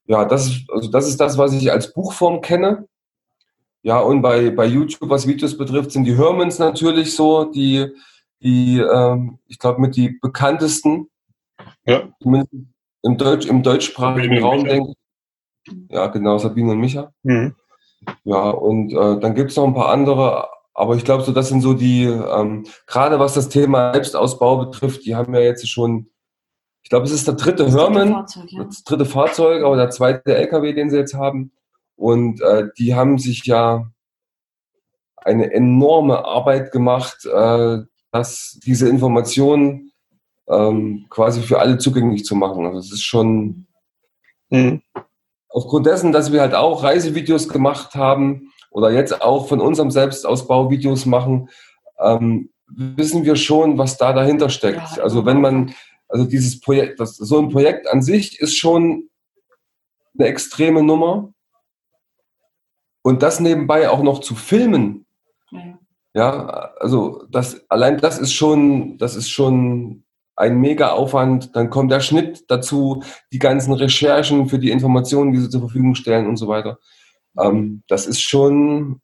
[0.05, 2.87] Ja, das ist, also das ist das, was ich als Buchform kenne.
[3.81, 7.87] Ja, und bei, bei YouTube, was Videos betrifft, sind die Hermans natürlich so, die,
[8.41, 11.09] die ähm, ich glaube, mit die bekanntesten.
[11.85, 12.09] Ja.
[12.21, 12.53] Zumindest
[13.01, 15.73] im, Deutsch, im deutschsprachigen Raum, denke ich.
[15.89, 17.13] Ja, genau, Sabine und Micha.
[17.23, 17.55] Mhm.
[18.23, 21.49] Ja, und äh, dann gibt es noch ein paar andere, aber ich glaube, so das
[21.49, 26.09] sind so die, ähm, gerade was das Thema Selbstausbau betrifft, die haben ja jetzt schon,
[26.83, 28.63] ich glaube, es ist der dritte das Herman, dritte Fahrzeug, ja.
[28.63, 31.51] das dritte Fahrzeug, aber der zweite LKW, den sie jetzt haben.
[31.95, 33.87] Und äh, die haben sich ja
[35.17, 37.79] eine enorme Arbeit gemacht, äh,
[38.11, 39.91] dass diese Informationen
[40.47, 42.65] ähm, quasi für alle zugänglich zu machen.
[42.65, 43.67] Also es ist schon
[44.49, 44.81] mhm
[45.53, 50.69] aufgrund dessen, dass wir halt auch Reisevideos gemacht haben oder jetzt auch von unserem Selbstausbau
[50.69, 51.49] Videos machen,
[51.99, 54.97] ähm, wissen wir schon, was da dahinter steckt.
[54.97, 55.75] Ja, also wenn man,
[56.09, 59.09] also dieses Projekt, das, so ein Projekt an sich ist schon
[60.17, 61.31] eine extreme Nummer.
[63.03, 65.05] Und das nebenbei auch noch zu filmen,
[65.51, 65.77] ja,
[66.15, 66.45] ja
[66.79, 70.02] also das, allein das ist schon, das ist schon
[70.35, 71.55] ein mega Aufwand.
[71.55, 75.95] Dann kommt der Schnitt dazu, die ganzen Recherchen für die Informationen, die sie zur Verfügung
[75.95, 76.79] stellen und so weiter.
[77.37, 79.01] Ähm, das ist schon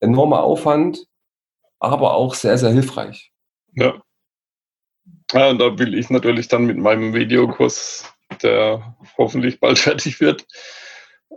[0.00, 1.06] enormer Aufwand,
[1.78, 3.32] aber auch sehr, sehr hilfreich.
[3.74, 4.02] Ja.
[5.32, 10.46] ja und da will ich natürlich dann mit meinem Videokurs, der hoffentlich bald fertig wird,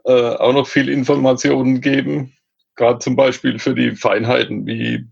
[0.06, 2.34] äh, auch noch viel Informationen geben.
[2.76, 5.08] Gerade zum Beispiel für die Feinheiten, wie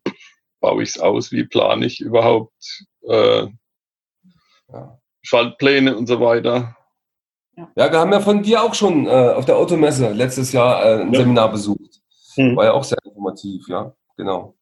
[0.60, 3.48] baue ich es aus, wie plane ich überhaupt äh,
[4.72, 5.00] ja.
[5.22, 6.76] Schaltpläne und so weiter.
[7.76, 11.02] Ja, wir haben ja von dir auch schon äh, auf der Automesse letztes Jahr äh,
[11.02, 11.20] ein ja.
[11.20, 12.02] Seminar besucht.
[12.36, 12.56] Hm.
[12.56, 14.56] War ja auch sehr informativ, ja, genau.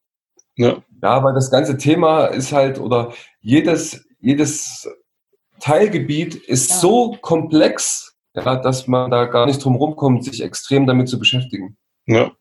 [0.58, 0.84] Ja.
[1.02, 4.90] ja, weil das ganze Thema ist halt, oder jedes, jedes
[5.60, 6.76] Teilgebiet ist ja.
[6.78, 11.78] so komplex, ja, dass man da gar nicht drum rumkommt, sich extrem damit zu beschäftigen.
[12.06, 12.32] Ja.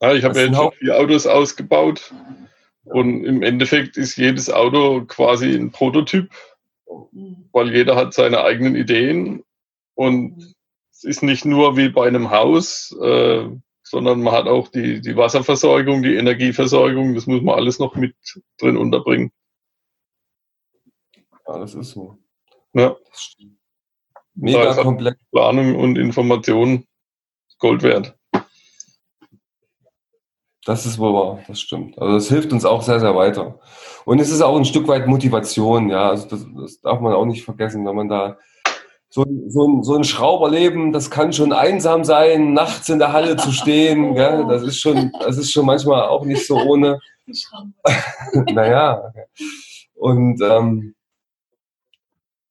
[0.00, 2.12] ja ich habe ja jetzt schon vier Autos ausgebaut.
[2.84, 6.32] Und im Endeffekt ist jedes Auto quasi ein Prototyp,
[7.52, 9.44] weil jeder hat seine eigenen Ideen.
[9.94, 10.54] Und
[10.90, 13.48] es ist nicht nur wie bei einem Haus, äh,
[13.82, 17.14] sondern man hat auch die, die Wasserversorgung, die Energieversorgung.
[17.14, 18.16] Das muss man alles noch mit
[18.58, 19.30] drin unterbringen.
[21.46, 22.18] Ja, das ist so.
[22.72, 22.96] Ja.
[24.34, 25.18] Mega komplex.
[25.30, 26.86] Planung und Information
[27.58, 28.16] Gold wert.
[30.64, 31.98] Das ist wohl wahr, das stimmt.
[31.98, 33.58] Also das hilft uns auch sehr, sehr weiter.
[34.04, 36.10] Und es ist auch ein Stück weit Motivation, ja.
[36.10, 38.38] Also das, das darf man auch nicht vergessen, wenn man da
[39.08, 43.36] so, so, ein, so ein Schrauberleben, das kann schon einsam sein, nachts in der Halle
[43.36, 44.14] zu stehen.
[44.14, 44.46] Gell?
[44.48, 46.98] Das ist schon, das ist schon manchmal auch nicht so ohne.
[48.52, 49.12] naja.
[49.94, 50.94] Und ähm,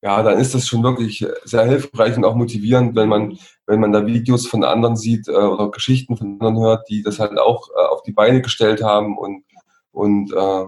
[0.01, 3.37] ja, dann ist das schon wirklich sehr hilfreich und auch motivierend, wenn man,
[3.67, 7.19] wenn man da Videos von anderen sieht äh, oder Geschichten von anderen hört, die das
[7.19, 9.43] halt auch äh, auf die Beine gestellt haben und,
[9.91, 10.65] und äh,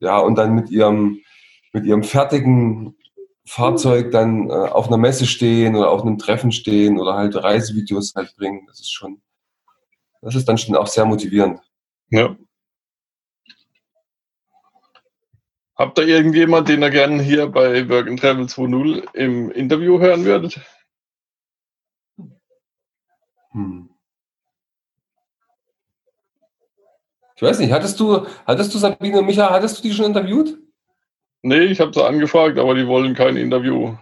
[0.00, 1.20] ja, und dann mit ihrem,
[1.72, 2.96] mit ihrem fertigen
[3.46, 8.14] Fahrzeug dann äh, auf einer Messe stehen oder auf einem Treffen stehen oder halt Reisevideos
[8.14, 8.66] halt bringen.
[8.66, 9.22] Das ist schon,
[10.20, 11.60] das ist dann schon auch sehr motivierend.
[12.10, 12.36] Ja.
[15.76, 20.24] Habt ihr irgendjemand, den ihr gerne hier bei Work and Travel 2.0 im Interview hören
[20.24, 20.58] würdet?
[23.52, 23.90] Hm.
[27.36, 30.58] Ich weiß nicht, hattest du, hattest du Sabine und Micha, hattest du die schon interviewt?
[31.42, 33.94] Nee, ich habe sie angefragt, aber die wollen kein Interview.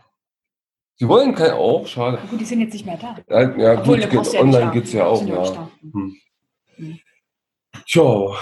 [0.94, 2.18] Sie wollen kein, oh, schade.
[2.30, 3.16] Gut, die sind jetzt nicht mehr da.
[3.28, 5.68] Ja, ja Obwohl, gut, geht, ja online geht es ja auch, ja.
[5.82, 6.16] Hm.
[6.76, 7.00] Hm.
[7.84, 8.38] Tja.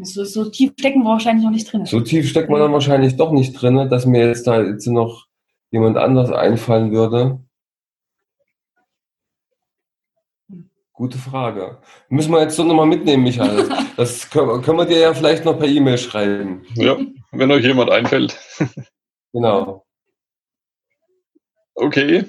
[0.00, 1.84] So, so, tief stecken wir wahrscheinlich noch nicht drin.
[1.84, 5.26] So tief steckt man dann wahrscheinlich doch nicht drin, dass mir jetzt da jetzt noch
[5.70, 7.40] jemand anders einfallen würde.
[10.92, 11.78] Gute Frage.
[12.08, 13.68] Müssen wir jetzt so nochmal mitnehmen, Michael.
[13.96, 16.64] Das können, können wir dir ja vielleicht noch per E-Mail schreiben.
[16.74, 16.96] Ja,
[17.32, 18.38] wenn euch jemand einfällt.
[19.32, 19.84] Genau.
[21.74, 22.24] Okay,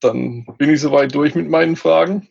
[0.00, 2.28] dann bin ich soweit durch mit meinen Fragen.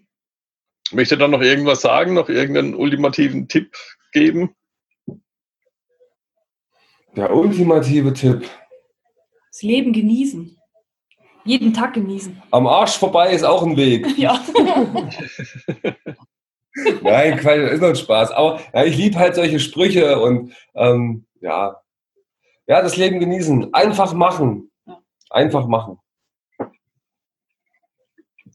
[0.92, 3.76] Möchte dann noch irgendwas sagen, noch irgendeinen ultimativen Tipp
[4.14, 4.56] geben?
[7.16, 8.50] Der ultimative Tipp.
[9.52, 10.58] Das Leben genießen.
[11.46, 12.42] Jeden Tag genießen.
[12.52, 14.06] Am Arsch vorbei ist auch ein Weg.
[14.18, 14.44] Ja.
[17.02, 18.32] Nein, Quatsch, ist noch Spaß.
[18.32, 21.80] Aber ja, ich liebe halt solche Sprüche und ähm, ja.
[22.68, 23.74] Ja, das Leben genießen.
[23.74, 24.70] Einfach machen.
[25.30, 26.00] Einfach machen.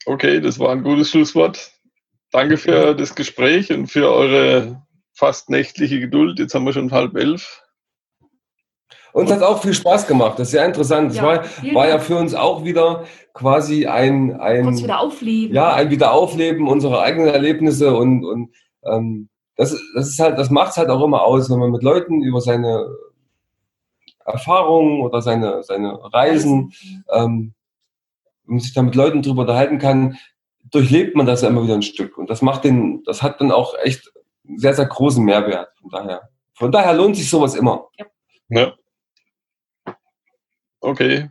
[0.05, 1.73] Okay, das war ein gutes Schlusswort.
[2.31, 4.83] Danke für das Gespräch und für eure
[5.15, 6.39] fast nächtliche Geduld.
[6.39, 7.63] Jetzt haben wir schon halb elf.
[9.13, 10.39] Uns hat auch viel Spaß gemacht.
[10.39, 11.11] Das ist sehr interessant.
[11.11, 11.45] Das ja, war,
[11.75, 15.55] war ja für uns auch wieder quasi ein, ein wieder aufleben.
[15.55, 18.51] Ja, ein Wiederaufleben unserer eigenen Erlebnisse und, und
[18.85, 21.83] ähm, das, das ist halt, das macht es halt auch immer aus, wenn man mit
[21.83, 22.87] Leuten über seine
[24.25, 26.73] Erfahrungen oder seine, seine Reisen,
[27.13, 27.55] ähm,
[28.45, 30.17] wenn man sich da mit Leuten drüber unterhalten kann,
[30.71, 32.17] durchlebt man das ja immer wieder ein Stück.
[32.17, 34.13] Und das macht den, das hat dann auch echt
[34.57, 35.69] sehr, sehr großen Mehrwert.
[35.81, 37.89] Von daher, von daher lohnt sich sowas immer.
[37.99, 38.07] Ja.
[38.49, 38.73] ja.
[40.81, 41.31] Okay,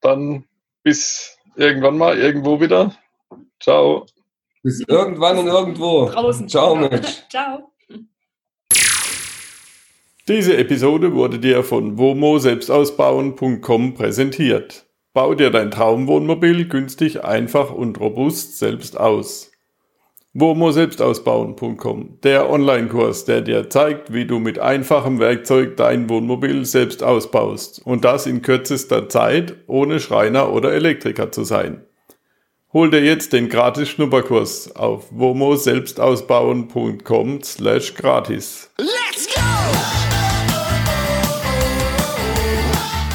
[0.00, 0.44] dann
[0.82, 2.96] bis irgendwann mal, irgendwo wieder.
[3.60, 4.06] Ciao.
[4.62, 6.08] Bis irgendwann und irgendwo.
[6.08, 6.48] Draußen.
[6.48, 7.24] Ciao, Mensch.
[7.28, 7.72] Ciao.
[10.28, 14.86] Diese Episode wurde dir von womo-selbstausbauen.com präsentiert.
[15.14, 19.50] Bau dir dein Traumwohnmobil günstig, einfach und robust selbst aus
[20.34, 27.82] womo-selbstausbauen.com, der Online-Kurs, der dir zeigt, wie du mit einfachem Werkzeug dein Wohnmobil selbst ausbaust
[27.84, 31.84] und das in kürzester Zeit, ohne Schreiner oder Elektriker zu sein.
[32.72, 38.70] Hol dir jetzt den gratis Schnupperkurs auf womo-selbstausbauen.com slash gratis.
[38.78, 39.47] Let's go!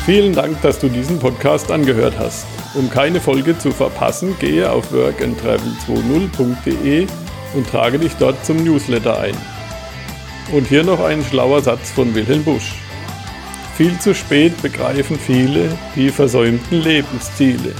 [0.06, 2.46] Vielen Dank, dass du diesen Podcast angehört hast.
[2.76, 7.08] Um keine Folge zu verpassen, gehe auf workandtravel20.de
[7.54, 9.38] und trage dich dort zum Newsletter ein.
[10.52, 12.74] Und hier noch ein schlauer Satz von Wilhelm Busch.
[13.78, 17.74] Viel zu spät begreifen viele die versäumten Lebensziele.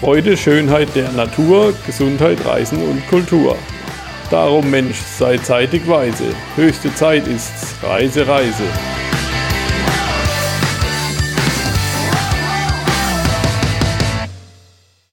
[0.00, 3.56] Freude, Schönheit der Natur, Gesundheit, Reisen und Kultur.
[4.32, 6.24] Darum Mensch, sei zeitig weise.
[6.56, 7.76] Höchste Zeit ist's.
[7.84, 8.64] Reise, Reise.